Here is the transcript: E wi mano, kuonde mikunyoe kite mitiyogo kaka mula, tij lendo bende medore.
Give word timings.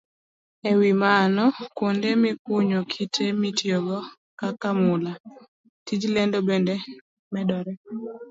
E 0.69 0.71
wi 0.79 0.91
mano, 1.03 1.43
kuonde 1.75 2.09
mikunyoe 2.23 2.87
kite 2.93 3.25
mitiyogo 3.41 3.99
kaka 4.39 4.69
mula, 4.81 5.13
tij 5.85 6.01
lendo 6.15 6.37
bende 6.47 6.75
medore. 7.33 7.73